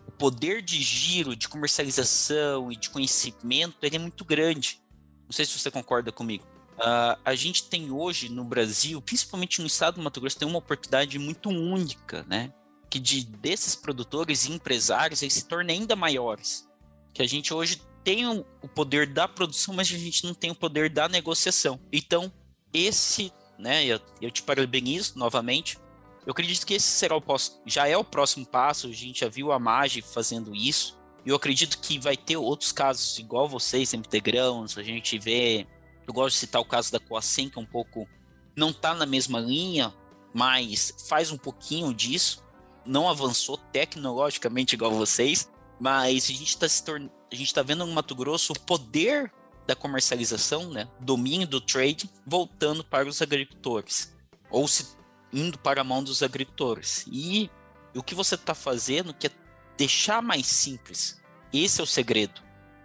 [0.07, 4.81] o poder de giro, de comercialização e de conhecimento, ele é muito grande.
[5.25, 6.45] Não sei se você concorda comigo.
[6.77, 10.59] Uh, a gente tem hoje no Brasil, principalmente no estado do Mato Grosso, tem uma
[10.59, 12.53] oportunidade muito única, né?
[12.89, 16.69] Que de desses produtores e empresários eles se tornem ainda maiores.
[17.13, 20.55] Que a gente hoje tem o poder da produção, mas a gente não tem o
[20.55, 21.81] poder da negociação.
[21.93, 22.33] Então,
[22.73, 23.85] esse né?
[23.85, 25.79] Eu, eu te parabenizo novamente.
[26.27, 27.23] Eu acredito que esse será o
[27.65, 28.89] já é o próximo passo.
[28.89, 30.99] A gente já viu a Magi fazendo isso.
[31.25, 34.77] E eu acredito que vai ter outros casos igual vocês, MT Grãos.
[34.77, 35.67] A gente vê.
[36.07, 38.09] Eu gosto de citar o caso da Coacen, que é um pouco.
[38.57, 39.93] Não está na mesma linha,
[40.33, 42.45] mas faz um pouquinho disso.
[42.85, 47.13] Não avançou tecnologicamente igual vocês, mas a gente está se tornando.
[47.31, 49.33] A gente está vendo no Mato Grosso o poder
[49.67, 54.15] da comercialização, né, domínio do trade, voltando para os agricultores,
[54.49, 54.97] ou se
[55.33, 57.05] indo para a mão dos agricultores.
[57.11, 57.51] E
[57.95, 59.31] o que você está fazendo que é
[59.77, 61.21] deixar mais simples.
[61.53, 62.41] Esse é o segredo.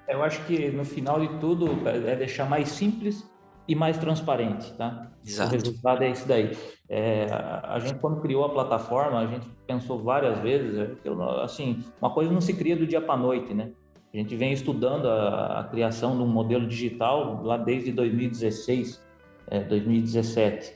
[0.08, 3.23] Eu acho que no final de tudo é deixar mais simples
[3.72, 5.10] e mais transparente, tá?
[5.26, 5.50] Exato.
[5.50, 6.58] O resultado é isso daí.
[6.90, 7.28] É,
[7.64, 10.90] a gente quando criou a plataforma, a gente pensou várias vezes, é,
[11.42, 13.72] assim, uma coisa não se cria do dia para noite, né?
[14.14, 19.02] A gente vem estudando a, a criação de um modelo digital lá desde 2016,
[19.48, 20.74] é, 2017.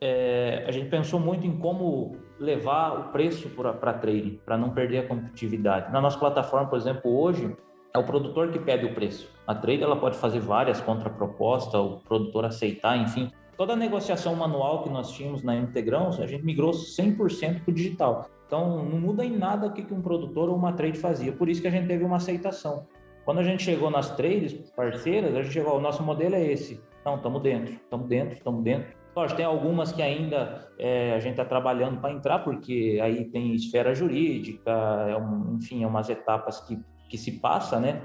[0.00, 4.98] É, a gente pensou muito em como levar o preço para trading, para não perder
[4.98, 5.92] a competitividade.
[5.92, 7.56] Na nossa plataforma, por exemplo, hoje
[7.96, 9.32] é o produtor que pede o preço.
[9.46, 13.32] A trade ela pode fazer várias contrapropostas, o produtor aceitar, enfim.
[13.56, 17.74] Toda a negociação manual que nós tínhamos na Integrão, a gente migrou 100% para o
[17.74, 18.26] digital.
[18.46, 21.32] Então, não muda em nada o que um produtor ou uma trade fazia.
[21.32, 22.86] Por isso que a gente teve uma aceitação.
[23.24, 26.80] Quando a gente chegou nas trades parceiras, a gente chegou, o nosso modelo é esse.
[27.04, 28.94] Não, estamos dentro, estamos dentro, estamos dentro.
[29.16, 33.54] Lógico, tem algumas que ainda é, a gente está trabalhando para entrar, porque aí tem
[33.54, 34.70] esfera jurídica,
[35.08, 38.02] é um, enfim, é umas etapas que, que se passa, né?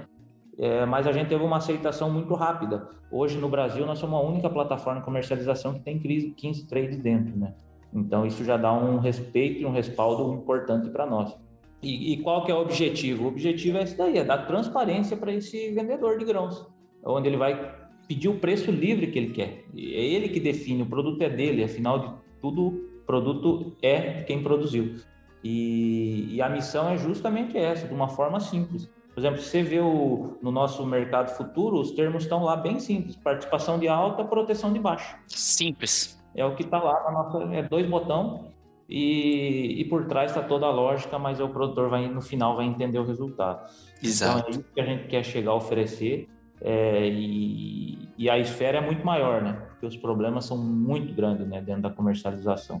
[0.58, 2.88] É, mas a gente teve uma aceitação muito rápida.
[3.10, 7.36] Hoje no Brasil nós somos a única plataforma de comercialização que tem 15 trades dentro,
[7.36, 7.54] né?
[7.92, 11.36] Então isso já dá um respeito e um respaldo importante para nós.
[11.82, 13.24] E, e, qual que é o objetivo?
[13.24, 16.64] O objetivo é esse daí, é dar transparência para esse vendedor de grãos,
[17.04, 17.74] onde ele vai
[18.06, 19.64] pedir o preço livre que ele quer.
[19.76, 24.42] É ele que define, o produto é dele, afinal de tudo, o produto é quem
[24.42, 24.94] produziu.
[25.42, 28.88] E, e, a missão é justamente essa, de uma forma simples.
[29.12, 32.78] Por exemplo, se você vê o, no nosso mercado futuro, os termos estão lá bem
[32.78, 35.18] simples: participação de alta, proteção de baixa.
[35.26, 36.22] Simples.
[36.34, 37.54] É o que está lá na nossa.
[37.54, 38.52] É dois botão
[38.88, 42.66] e, e por trás está toda a lógica, mas o produtor vai no final vai
[42.66, 43.68] entender o resultado.
[44.02, 44.38] Exato.
[44.38, 46.28] Então é isso que a gente quer chegar a oferecer.
[46.60, 49.54] É, e, e, a esfera é muito maior, né?
[49.70, 51.60] Porque os problemas são muito grandes, né?
[51.60, 52.80] Dentro da comercialização.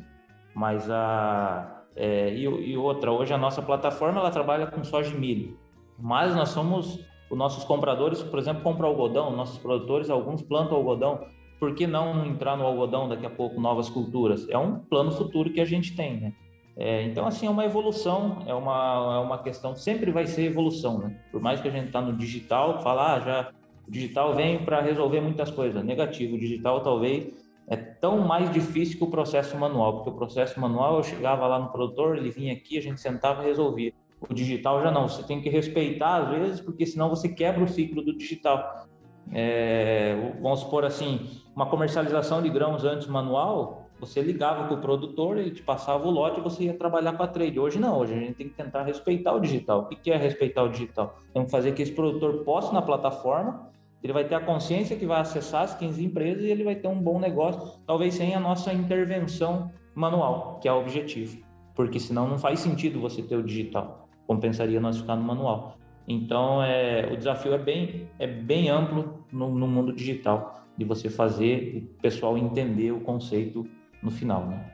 [0.54, 5.18] Mas a é, e, e, outra, hoje a nossa plataforma ela trabalha com soja e
[5.18, 5.58] milho,
[5.98, 7.00] mas nós somos
[7.30, 11.26] os nossos compradores, por exemplo, compram algodão, nossos produtores alguns plantam algodão,
[11.58, 14.48] por que não entrar no algodão daqui a pouco, novas culturas?
[14.50, 16.32] É um plano futuro que a gente tem, né?
[16.76, 20.98] É, então, assim, é uma evolução, é uma, é uma questão, sempre vai ser evolução,
[20.98, 21.20] né?
[21.30, 23.50] Por mais que a gente está no digital, falar, ah, já
[23.86, 25.84] o digital vem para resolver muitas coisas.
[25.84, 27.32] Negativo, o digital talvez
[27.72, 31.58] é tão mais difícil que o processo manual, porque o processo manual eu chegava lá
[31.58, 33.94] no produtor, ele vinha aqui, a gente sentava e resolvia.
[34.20, 37.66] O digital já não, você tem que respeitar às vezes, porque senão você quebra o
[37.66, 38.86] ciclo do digital.
[39.32, 45.38] É, vamos supor assim, uma comercialização de grãos antes manual, você ligava com o produtor,
[45.38, 47.58] ele te passava o lote e você ia trabalhar com a trade.
[47.58, 49.82] Hoje não, hoje a gente tem que tentar respeitar o digital.
[49.82, 51.16] O que é respeitar o digital?
[51.32, 55.06] Tem que fazer que esse produtor possa na plataforma, ele vai ter a consciência que
[55.06, 58.40] vai acessar as 15 empresas e ele vai ter um bom negócio, talvez sem a
[58.40, 61.38] nossa intervenção manual, que é o objetivo.
[61.74, 64.08] Porque senão não faz sentido você ter o digital.
[64.26, 65.78] Compensaria nós ficar no manual.
[66.06, 71.08] Então, é, o desafio é bem, é bem amplo no, no, mundo digital, de você
[71.08, 73.68] fazer o pessoal entender o conceito
[74.02, 74.72] no final, né?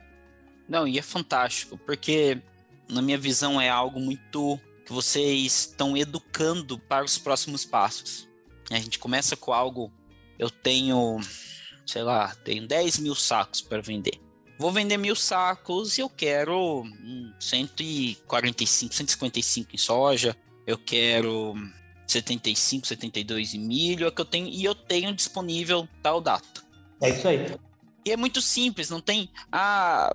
[0.66, 2.40] Não, e é fantástico, porque
[2.88, 8.27] na minha visão é algo muito que vocês estão educando para os próximos passos.
[8.70, 9.92] A gente começa com algo,
[10.38, 11.20] eu tenho,
[11.86, 14.20] sei lá, tenho 10 mil sacos para vender.
[14.58, 16.84] Vou vender mil sacos e eu quero
[17.40, 21.54] 145, 155 em soja, eu quero
[22.06, 26.62] 75, 72 em milho, é que eu tenho e eu tenho disponível tal data.
[27.00, 27.46] É isso aí.
[28.04, 29.30] E é muito simples, não tem.
[29.52, 30.12] Ah,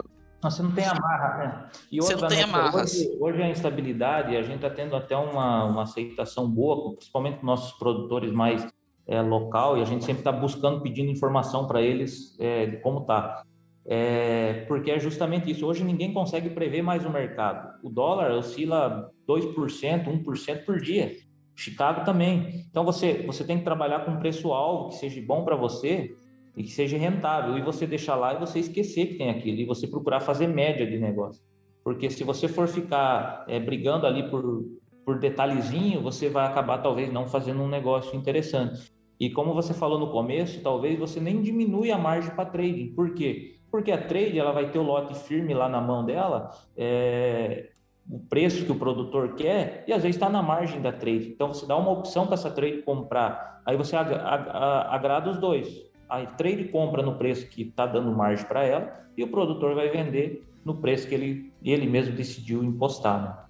[0.49, 1.69] você não tem amarra, né?
[1.91, 2.93] E outra, você não tem né, amarras.
[2.93, 7.45] Hoje, hoje, a instabilidade, a gente está tendo até uma, uma aceitação boa, principalmente com
[7.45, 8.67] nossos produtores mais
[9.07, 13.01] é, local, e a gente sempre está buscando, pedindo informação para eles é, de como
[13.01, 13.43] está.
[13.85, 15.65] É, porque é justamente isso.
[15.65, 17.73] Hoje ninguém consegue prever mais o mercado.
[17.83, 21.11] O dólar oscila 2%, 1% por dia.
[21.55, 22.65] Chicago também.
[22.69, 26.15] Então você, você tem que trabalhar com um preço-alvo que seja bom para você
[26.55, 27.57] e que seja rentável.
[27.57, 29.59] E você deixar lá e você esquecer que tem aquilo.
[29.59, 31.41] E você procurar fazer média de negócio.
[31.83, 34.65] Porque se você for ficar é, brigando ali por,
[35.05, 38.91] por detalhezinho, você vai acabar talvez não fazendo um negócio interessante.
[39.19, 42.93] E como você falou no começo, talvez você nem diminui a margem para trading.
[42.93, 43.57] Por quê?
[43.71, 47.69] Porque a trade ela vai ter o lote firme lá na mão dela, é,
[48.09, 51.29] o preço que o produtor quer, e às vezes está na margem da trade.
[51.29, 55.92] Então você dá uma opção para essa trade comprar, aí você agrada os dois.
[56.13, 59.89] A trade compra no preço que está dando margem para ela e o produtor vai
[59.89, 63.49] vender no preço que ele, ele mesmo decidiu impostar.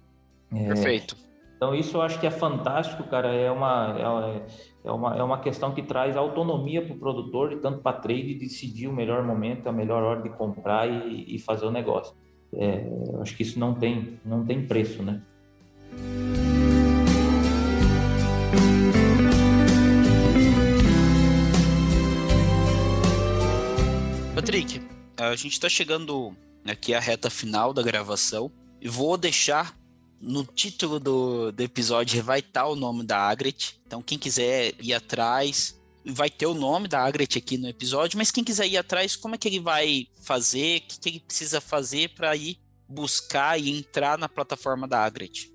[0.50, 0.64] Né?
[0.64, 1.14] É, Perfeito.
[1.56, 3.34] Então isso eu acho que é fantástico, cara.
[3.34, 7.56] É uma, é, é uma, é uma questão que traz autonomia para o produtor, e
[7.56, 11.66] tanto para trade decidir o melhor momento, a melhor hora de comprar e, e fazer
[11.66, 12.16] o negócio.
[12.54, 15.20] É, eu acho que isso não tem, não tem preço, né?
[24.44, 24.78] Patrick,
[25.16, 29.74] a gente está chegando aqui à reta final da gravação e vou deixar
[30.20, 33.80] no título do, do episódio vai estar o nome da Agret.
[33.86, 38.30] Então, quem quiser ir atrás, vai ter o nome da Agret aqui no episódio, mas
[38.30, 40.76] quem quiser ir atrás, como é que ele vai fazer?
[40.76, 45.50] O que, que ele precisa fazer para ir buscar e entrar na plataforma da Agret?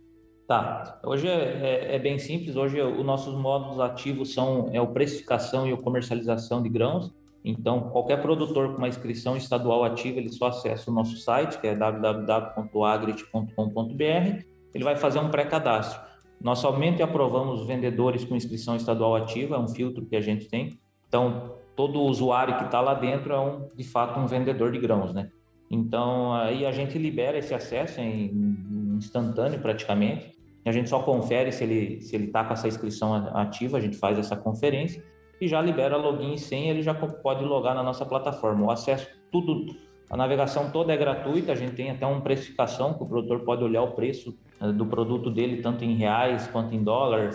[0.47, 0.99] Tá.
[1.03, 2.55] Hoje é, é, é bem simples.
[2.55, 7.13] Hoje os nossos módulos ativos são é o precificação e a comercialização de grãos.
[7.49, 11.67] Então, qualquer produtor com uma inscrição estadual ativa, ele só acessa o nosso site, que
[11.67, 15.99] é www.agrit.com.br, ele vai fazer um pré-cadastro.
[16.39, 20.79] Nós somente aprovamos vendedores com inscrição estadual ativa, é um filtro que a gente tem.
[21.07, 25.13] Então, todo usuário que está lá dentro é um, de fato um vendedor de grãos,
[25.13, 25.29] né?
[25.71, 30.31] Então, aí a gente libera esse acesso em instantâneo praticamente.
[30.65, 33.97] A gente só confere se ele se ele está com essa inscrição ativa, a gente
[33.97, 35.03] faz essa conferência
[35.39, 38.65] e já libera login e senha, ele já pode logar na nossa plataforma.
[38.65, 39.75] O acesso tudo
[40.09, 43.63] a navegação toda é gratuita, a gente tem até uma precificação que o produtor pode
[43.63, 47.29] olhar o preço eh, do produto dele, tanto em reais quanto em dólar,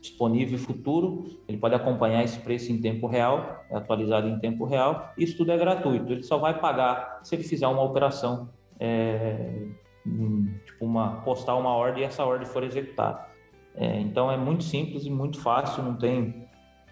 [0.00, 1.24] disponível futuro.
[1.48, 5.12] Ele pode acompanhar esse preço em tempo real, é atualizado em tempo real.
[5.18, 6.12] Isso tudo é gratuito.
[6.12, 9.66] Ele só vai pagar se ele fizer uma operação, é,
[10.64, 13.26] tipo uma postar uma ordem e essa ordem for executada.
[13.74, 16.48] É, então é muito simples e muito fácil, não tem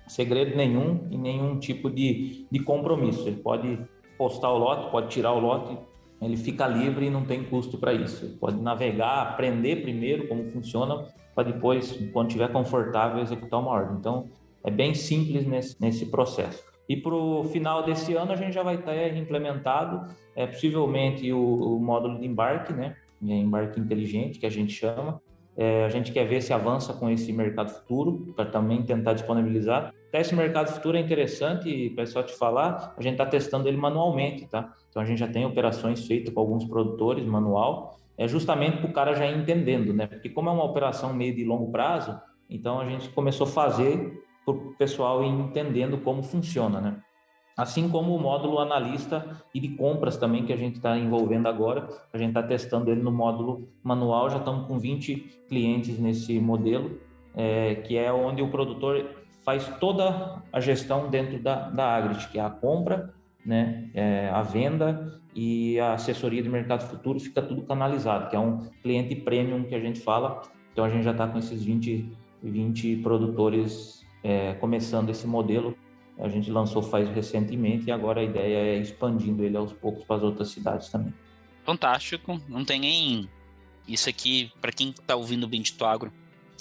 [0.08, 3.28] segredo nenhum e nenhum tipo de, de compromisso.
[3.28, 3.78] Ele pode
[4.16, 5.78] postar o lote, pode tirar o lote,
[6.20, 8.24] ele fica livre e não tem custo para isso.
[8.24, 13.96] Ele pode navegar, aprender primeiro como funciona, para depois, quando estiver confortável, executar uma ordem.
[13.98, 14.26] Então,
[14.64, 16.64] é bem simples nesse, nesse processo.
[16.88, 21.76] E para o final desse ano, a gente já vai ter implementado, é, possivelmente, o,
[21.76, 22.96] o módulo de embarque, né?
[23.22, 25.20] É, embarque inteligente, que a gente chama,
[25.56, 29.92] é, a gente quer ver se avança com esse mercado futuro, para também tentar disponibilizar.
[30.08, 33.76] Até esse mercado futuro é interessante, para só te falar, a gente está testando ele
[33.76, 34.72] manualmente, tá?
[34.88, 38.92] Então a gente já tem operações feitas com alguns produtores manual, é justamente para o
[38.92, 40.06] cara já ir entendendo, né?
[40.06, 42.18] Porque como é uma operação meio de longo prazo,
[42.48, 47.02] então a gente começou a fazer para o pessoal ir entendendo como funciona, né?
[47.58, 51.88] assim como o módulo analista e de compras também que a gente está envolvendo agora.
[52.12, 57.00] A gente está testando ele no módulo manual, já estamos com 20 clientes nesse modelo,
[57.34, 59.17] é, que é onde o produtor
[59.48, 63.14] faz toda a gestão dentro da, da Agrit, que é a compra,
[63.46, 68.38] né, é, a venda e a assessoria de mercado futuro, fica tudo canalizado, que é
[68.38, 70.42] um cliente premium que a gente fala.
[70.70, 75.74] Então a gente já está com esses 20, 20 produtores é, começando esse modelo
[76.18, 80.16] a gente lançou faz recentemente e agora a ideia é expandindo ele aos poucos para
[80.16, 81.14] as outras cidades também.
[81.64, 83.28] Fantástico, não tem nem
[83.86, 86.12] isso aqui para quem está ouvindo o Bendito Agro.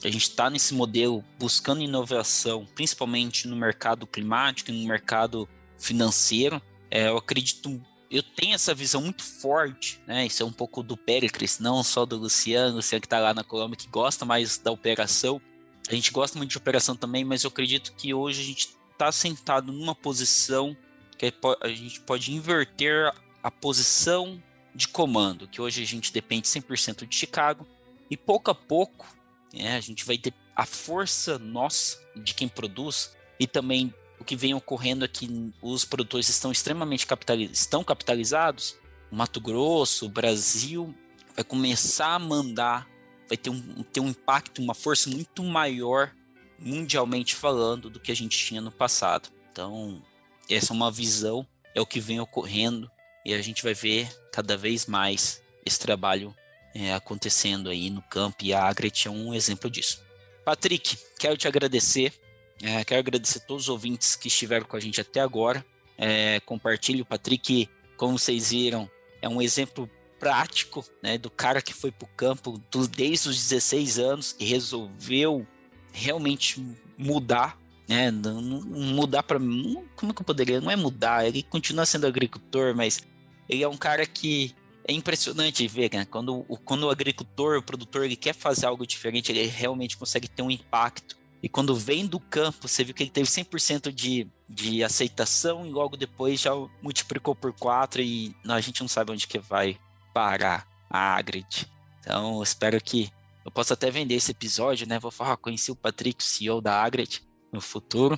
[0.03, 6.61] A gente está nesse modelo buscando inovação, principalmente no mercado climático e no mercado financeiro.
[6.89, 10.25] É, eu acredito, eu tenho essa visão muito forte, né?
[10.25, 13.43] Isso é um pouco do Pericles, não só do Luciano, Luciano que está lá na
[13.43, 15.41] Colômbia, que gosta mais da operação.
[15.89, 19.11] A gente gosta muito de operação também, mas eu acredito que hoje a gente está
[19.11, 20.77] sentado numa posição
[21.17, 24.41] que a gente pode inverter a posição
[24.75, 27.65] de comando, que hoje a gente depende 100% de Chicago,
[28.09, 29.16] e pouco a pouco
[29.61, 34.35] né, a gente vai ter a força nossa de quem produz e também o que
[34.35, 38.77] vem ocorrendo é que os produtores estão extremamente capitalizados, estão capitalizados.
[39.11, 40.93] O Mato Grosso, o Brasil
[41.35, 42.89] vai começar a mandar,
[43.27, 46.11] vai ter um, ter um impacto, uma força muito maior
[46.59, 49.29] mundialmente falando do que a gente tinha no passado.
[49.51, 50.01] Então,
[50.49, 51.45] essa é uma visão,
[51.75, 52.89] é o que vem ocorrendo
[53.23, 56.33] e a gente vai ver cada vez mais esse trabalho
[56.77, 60.03] é, acontecendo aí no campo e a Agret é um exemplo disso.
[60.45, 62.13] Patrick, quero te agradecer,
[62.61, 65.65] é, quero agradecer todos os ouvintes que estiveram com a gente até agora.
[65.97, 67.67] É, o Patrick,
[67.97, 68.89] como vocês viram,
[69.21, 73.49] é um exemplo prático né, do cara que foi para o campo do, desde os
[73.49, 75.45] 16 anos e resolveu
[75.91, 76.63] realmente
[76.95, 78.11] mudar, né?
[78.11, 80.61] Não, mudar para como que eu poderia?
[80.61, 83.01] Não é mudar, ele continua sendo agricultor, mas
[83.49, 84.55] ele é um cara que
[84.87, 86.05] é impressionante ver, né?
[86.05, 90.41] Quando, quando o agricultor, o produtor, ele quer fazer algo diferente, ele realmente consegue ter
[90.41, 91.17] um impacto.
[91.43, 95.69] E quando vem do campo, você viu que ele teve 100% de, de aceitação e
[95.69, 99.77] logo depois já multiplicou por 4 e a gente não sabe onde que vai
[100.13, 101.69] parar a Agrid.
[101.99, 103.11] Então, espero que
[103.45, 104.99] eu posso até vender esse episódio, né?
[104.99, 107.21] Vou falar, conheci o Patrick, CEO da Agret,
[107.51, 108.17] no futuro.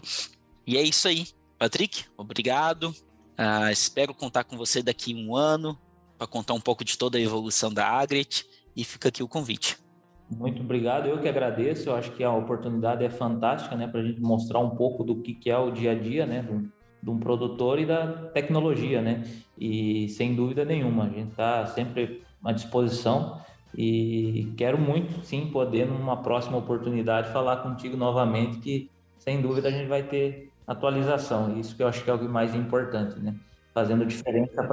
[0.65, 1.27] E é isso aí.
[1.57, 2.95] Patrick, obrigado.
[3.37, 5.79] Uh, espero contar com você daqui um ano
[6.19, 8.45] para contar um pouco de toda a evolução da Agret.
[8.75, 9.77] E fica aqui o convite.
[10.29, 11.89] Muito obrigado, eu que agradeço.
[11.89, 15.21] Eu acho que a oportunidade é fantástica, né, para a gente mostrar um pouco do
[15.21, 16.69] que, que é o dia a dia, né, um,
[17.01, 19.23] de um produtor e da tecnologia, né.
[19.57, 23.41] E sem dúvida nenhuma, a gente está sempre à disposição
[23.75, 29.71] e quero muito, sim, poder, numa próxima oportunidade, falar contigo novamente, que sem dúvida a
[29.71, 31.57] gente vai ter atualização.
[31.57, 33.35] Isso que eu acho que é o mais importante, né?
[33.73, 34.63] Fazendo diferença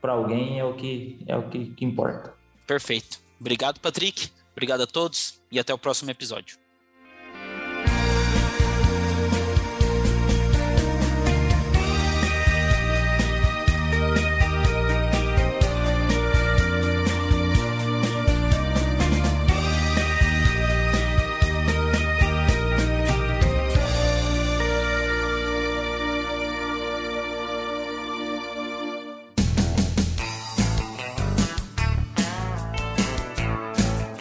[0.00, 2.34] para alguém é o que, é o que, que importa.
[2.66, 3.20] Perfeito.
[3.40, 4.30] Obrigado, Patrick.
[4.52, 6.58] Obrigado a todos e até o próximo episódio.